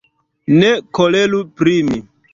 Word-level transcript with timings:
Ne 0.61 0.71
koleru 0.99 1.43
pri 1.61 1.77
mi. 1.91 2.01